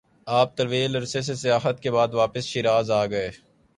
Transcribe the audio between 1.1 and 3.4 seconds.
سے سیاحت کے بعدواپس شیراز آگئے-